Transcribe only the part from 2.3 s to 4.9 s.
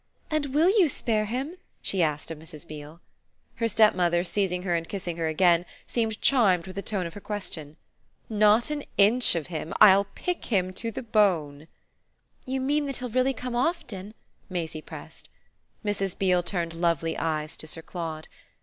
of Mrs. Beale. Her stepmother, seizing her and